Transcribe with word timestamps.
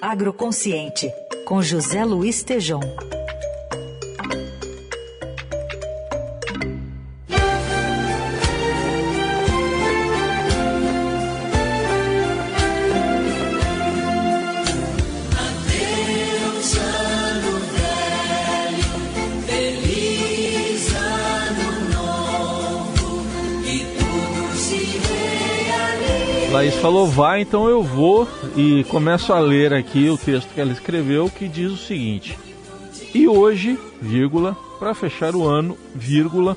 Agroconsciente, 0.00 1.12
com 1.44 1.62
José 1.62 2.04
Luiz 2.04 2.42
Tejom. 2.42 2.80
Laís 26.50 26.74
falou 26.76 27.06
vai, 27.06 27.42
então 27.42 27.68
eu 27.68 27.82
vou 27.82 28.26
e 28.56 28.82
começo 28.84 29.34
a 29.34 29.38
ler 29.38 29.74
aqui 29.74 30.08
o 30.08 30.16
texto 30.16 30.48
que 30.54 30.60
ela 30.60 30.72
escreveu 30.72 31.28
que 31.28 31.46
diz 31.46 31.70
o 31.70 31.76
seguinte: 31.76 32.38
E 33.14 33.28
hoje, 33.28 33.78
vírgula, 34.00 34.56
para 34.78 34.94
fechar 34.94 35.36
o 35.36 35.46
ano, 35.46 35.76
vírgula, 35.94 36.56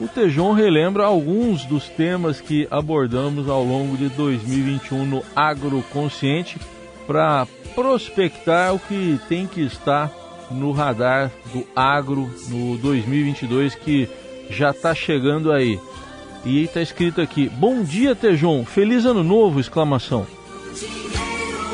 o 0.00 0.08
Tejon 0.08 0.52
relembra 0.52 1.04
alguns 1.04 1.66
dos 1.66 1.86
temas 1.86 2.40
que 2.40 2.66
abordamos 2.70 3.46
ao 3.48 3.62
longo 3.62 3.96
de 3.96 4.08
2021 4.08 5.04
no 5.04 5.22
Agroconsciente 5.34 6.58
para 7.06 7.46
prospectar 7.74 8.74
o 8.74 8.78
que 8.78 9.20
tem 9.28 9.46
que 9.46 9.60
estar 9.60 10.10
no 10.50 10.72
radar 10.72 11.30
do 11.52 11.66
agro 11.76 12.30
no 12.48 12.78
2022 12.78 13.74
que 13.74 14.08
já 14.48 14.70
está 14.70 14.94
chegando 14.94 15.52
aí. 15.52 15.78
E 16.46 16.62
está 16.62 16.80
escrito 16.80 17.20
aqui: 17.20 17.48
Bom 17.48 17.82
dia, 17.82 18.14
Tejon, 18.14 18.64
feliz 18.64 19.04
ano 19.04 19.24
novo! 19.24 19.58
Exclamação. 19.58 20.24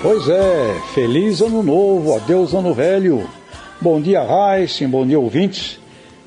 Pois 0.00 0.28
é, 0.28 0.80
feliz 0.94 1.40
ano 1.40 1.60
novo, 1.60 2.14
adeus 2.14 2.54
ano 2.54 2.72
velho. 2.72 3.28
Bom 3.80 4.00
dia, 4.00 4.22
Heisen, 4.22 4.88
bom 4.88 5.04
dia, 5.04 5.18
ouvintes. 5.18 5.80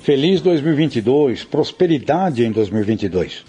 Feliz 0.00 0.40
2022, 0.40 1.44
prosperidade 1.44 2.42
em 2.42 2.50
2022. 2.50 3.44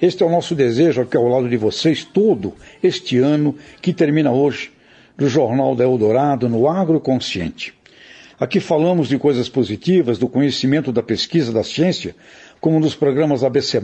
Este 0.00 0.22
é 0.22 0.26
o 0.26 0.30
nosso 0.30 0.54
desejo 0.54 1.00
aqui 1.00 1.16
ao 1.16 1.26
lado 1.26 1.48
de 1.48 1.56
vocês 1.56 2.04
todo 2.04 2.52
este 2.82 3.16
ano 3.16 3.56
que 3.80 3.94
termina 3.94 4.30
hoje, 4.30 4.70
do 5.16 5.26
Jornal 5.26 5.74
da 5.74 5.84
Eldorado 5.84 6.50
no 6.50 6.68
Agroconsciente. 6.68 7.72
Aqui 8.38 8.60
falamos 8.60 9.08
de 9.08 9.16
coisas 9.16 9.48
positivas, 9.48 10.18
do 10.18 10.28
conhecimento 10.28 10.92
da 10.92 11.02
pesquisa 11.02 11.50
da 11.50 11.64
ciência, 11.64 12.14
como 12.60 12.78
nos 12.78 12.94
programas 12.94 13.42
ABC+, 13.42 13.80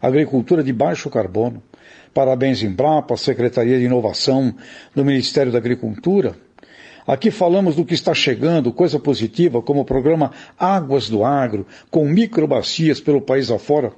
agricultura 0.00 0.62
de 0.62 0.72
baixo 0.72 1.10
carbono. 1.10 1.62
Parabéns 2.12 2.62
Embrapa, 2.62 3.16
Secretaria 3.16 3.78
de 3.78 3.84
Inovação 3.84 4.54
do 4.94 5.04
Ministério 5.04 5.52
da 5.52 5.58
Agricultura. 5.58 6.34
Aqui 7.06 7.30
falamos 7.30 7.76
do 7.76 7.84
que 7.84 7.94
está 7.94 8.14
chegando, 8.14 8.72
coisa 8.72 8.98
positiva, 8.98 9.62
como 9.62 9.80
o 9.80 9.84
programa 9.84 10.32
Águas 10.58 11.08
do 11.08 11.24
Agro, 11.24 11.66
com 11.90 12.04
microbacias 12.04 13.00
pelo 13.00 13.20
país 13.20 13.50
afora. 13.50 13.92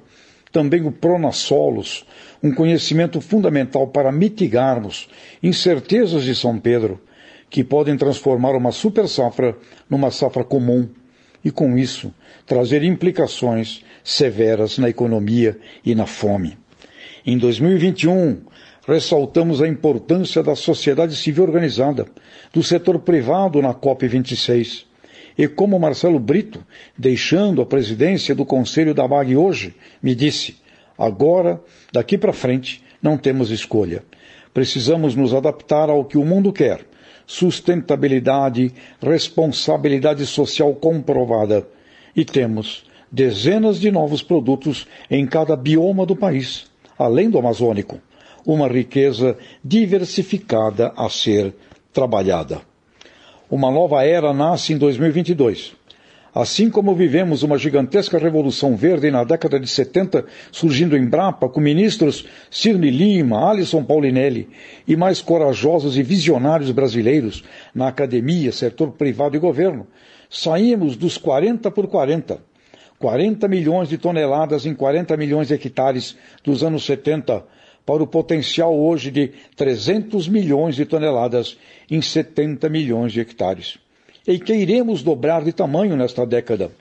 Também 0.51 0.85
o 0.85 0.91
Pronasolos, 0.91 2.05
um 2.41 2.53
conhecimento 2.53 3.19
fundamental 3.19 3.87
para 3.87 4.11
mitigarmos 4.11 5.09
incertezas 5.41 6.23
de 6.23 6.35
São 6.35 6.59
Pedro, 6.59 7.01
que 7.49 7.63
podem 7.63 7.97
transformar 7.97 8.55
uma 8.55 8.71
super 8.71 9.07
safra 9.07 9.55
numa 9.89 10.09
safra 10.09 10.43
comum 10.43 10.87
e, 11.43 11.51
com 11.51 11.77
isso, 11.77 12.13
trazer 12.45 12.83
implicações 12.83 13.83
severas 14.03 14.77
na 14.77 14.89
economia 14.89 15.57
e 15.85 15.93
na 15.95 16.05
fome. 16.05 16.57
Em 17.25 17.37
2021, 17.37 18.41
ressaltamos 18.87 19.61
a 19.61 19.67
importância 19.67 20.43
da 20.43 20.55
sociedade 20.55 21.15
civil 21.15 21.43
organizada, 21.43 22.05
do 22.53 22.61
setor 22.61 22.99
privado 22.99 23.61
na 23.61 23.73
COP26. 23.73 24.85
E 25.37 25.47
como 25.47 25.79
Marcelo 25.79 26.19
Brito, 26.19 26.63
deixando 26.97 27.61
a 27.61 27.65
presidência 27.65 28.35
do 28.35 28.45
Conselho 28.45 28.93
da 28.93 29.07
MAG 29.07 29.35
hoje, 29.35 29.73
me 30.01 30.13
disse: 30.13 30.57
agora, 30.97 31.61
daqui 31.91 32.17
para 32.17 32.33
frente, 32.33 32.83
não 33.01 33.17
temos 33.17 33.49
escolha. 33.49 34.03
Precisamos 34.53 35.15
nos 35.15 35.33
adaptar 35.33 35.89
ao 35.89 36.05
que 36.05 36.17
o 36.17 36.25
mundo 36.25 36.53
quer. 36.53 36.85
Sustentabilidade, 37.33 38.71
responsabilidade 39.01 40.23
social 40.23 40.71
comprovada. 40.75 41.67
E 42.15 42.23
temos 42.23 42.85
dezenas 43.11 43.79
de 43.79 43.89
novos 43.89 44.21
produtos 44.21 44.85
em 45.09 45.25
cada 45.25 45.55
bioma 45.55 46.05
do 46.05 46.15
país, 46.15 46.67
além 46.95 47.31
do 47.31 47.39
amazônico, 47.39 47.99
uma 48.45 48.67
riqueza 48.67 49.35
diversificada 49.65 50.93
a 50.95 51.09
ser 51.09 51.55
trabalhada. 51.91 52.61
Uma 53.49 53.71
nova 53.71 54.05
era 54.05 54.31
nasce 54.31 54.73
em 54.73 54.77
2022. 54.77 55.73
Assim 56.35 56.67
como 56.67 56.95
vivemos 56.95 57.43
uma 57.43 57.59
gigantesca 57.59 58.17
revolução 58.17 58.75
verde 58.75 59.11
na 59.11 59.23
década 59.23 59.59
de 59.59 59.67
70, 59.67 60.25
surgindo 60.51 60.97
em 60.97 61.05
Brapa, 61.05 61.47
com 61.47 61.61
ministros 61.61 62.25
Cirne 62.49 62.89
Lima, 62.89 63.51
Alisson 63.51 63.83
Paulinelli 63.83 64.49
e 64.87 64.95
mais 64.95 65.21
corajosos 65.21 65.95
e 65.95 66.01
visionários 66.01 66.71
brasileiros 66.71 67.43
na 67.75 67.87
academia, 67.89 68.51
setor 68.51 68.93
privado 68.93 69.35
e 69.35 69.39
governo, 69.39 69.85
saímos 70.27 70.97
dos 70.97 71.19
40 71.19 71.69
por 71.69 71.87
40 71.87 72.41
40 72.97 73.47
milhões 73.49 73.89
de 73.89 73.97
toneladas 73.97 74.65
em 74.65 74.73
40 74.73 75.17
milhões 75.17 75.49
de 75.49 75.53
hectares 75.53 76.15
dos 76.41 76.63
anos 76.63 76.85
70 76.85 77.45
para 77.85 78.01
o 78.01 78.07
potencial 78.07 78.73
hoje 78.73 79.11
de 79.11 79.31
300 79.57 80.29
milhões 80.29 80.75
de 80.75 80.85
toneladas 80.85 81.57
em 81.91 82.01
70 82.01 82.69
milhões 82.69 83.11
de 83.11 83.19
hectares. 83.19 83.82
E 84.25 84.39
que 84.39 84.53
iremos 84.53 85.03
dobrar 85.03 85.43
de 85.43 85.51
tamanho 85.51 85.95
nesta 85.95 86.25
década. 86.25 86.71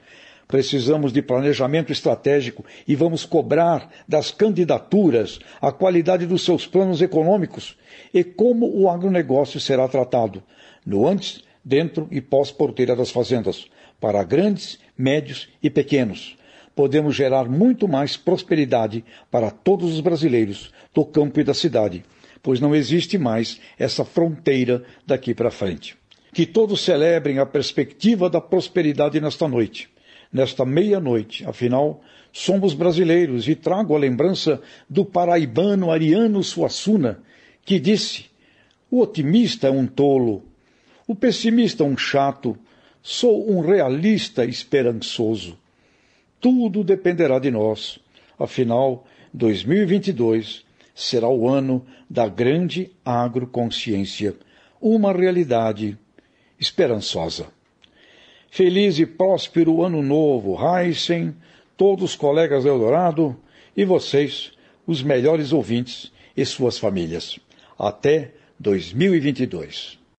Precisamos 0.47 1.13
de 1.13 1.23
planejamento 1.23 1.93
estratégico 1.93 2.65
e 2.87 2.95
vamos 2.95 3.25
cobrar 3.25 3.91
das 4.07 4.31
candidaturas 4.31 5.39
a 5.61 5.73
qualidade 5.73 6.27
dos 6.27 6.45
seus 6.45 6.67
planos 6.67 7.01
econômicos 7.01 7.77
e 8.13 8.23
como 8.23 8.67
o 8.79 8.89
agronegócio 8.89 9.59
será 9.59 9.89
tratado, 9.89 10.43
no 10.85 11.09
antes, 11.09 11.43
dentro 11.65 12.07
e 12.11 12.21
pós-porteira 12.21 12.95
das 12.95 13.11
fazendas, 13.11 13.67
para 14.01 14.23
grandes 14.25 14.79
médios 14.97 15.49
e 15.63 15.71
pequenos. 15.71 16.37
Podemos 16.75 17.15
gerar 17.15 17.49
muito 17.49 17.87
mais 17.89 18.17
prosperidade 18.17 19.05
para 19.31 19.51
todos 19.51 19.93
os 19.93 20.01
brasileiros 20.01 20.73
do 20.93 21.05
campo 21.05 21.41
e 21.41 21.45
da 21.45 21.55
cidade, 21.55 22.05
pois 22.43 22.61
não 22.61 22.75
existe 22.75 23.17
mais 23.17 23.61
essa 23.79 24.05
fronteira 24.05 24.85
daqui 25.07 25.35
para 25.35 25.51
frente. 25.51 26.02
Que 26.33 26.47
todos 26.47 26.81
celebrem 26.81 27.39
a 27.39 27.47
perspectiva 27.47 28.31
da 28.31 28.41
prosperidade 28.41 29.21
nesta 29.21 29.47
noite, 29.47 29.89
nesta 30.33 30.65
meia-noite, 30.65 31.45
afinal, 31.47 32.01
somos 32.33 32.73
brasileiros 32.73 33.47
e 33.49 33.55
trago 33.55 33.95
a 33.95 33.99
lembrança 33.99 34.61
do 34.89 35.05
paraibano 35.05 35.91
Ariano 35.91 36.43
Suassuna, 36.43 37.23
que 37.65 37.79
disse: 37.79 38.27
O 38.91 39.01
otimista 39.01 39.67
é 39.67 39.71
um 39.71 39.87
tolo, 39.87 40.43
o 41.07 41.15
pessimista 41.15 41.85
é 41.85 41.87
um 41.87 41.97
chato, 41.97 42.59
Sou 43.05 43.51
um 43.51 43.61
realista 43.61 44.45
esperançoso. 44.45 45.59
Tudo 46.41 46.85
dependerá 46.85 47.41
de 47.41 47.51
nós. 47.51 47.99
Afinal, 48.39 49.05
2022 49.35 50.65
será 50.95 51.29
o 51.29 51.49
ano 51.49 51.85
da 52.09 52.29
grande 52.29 52.93
agroconsciência, 53.05 54.37
uma 54.81 55.13
realidade 55.13 55.99
esperançosa. 56.63 57.49
Feliz 58.49 58.99
e 58.99 59.07
próspero 59.07 59.83
ano 59.83 60.03
novo, 60.03 60.57
Heisen, 60.57 61.35
todos 61.77 62.11
os 62.11 62.17
colegas 62.17 62.65
Eldorado 62.65 63.37
e 63.77 63.85
vocês, 63.85 64.53
os 64.87 65.03
melhores 65.03 65.53
ouvintes 65.53 66.13
e 66.37 66.45
suas 66.45 66.79
famílias. 66.79 67.39
Até 67.79 68.33
2022. 68.61 70.02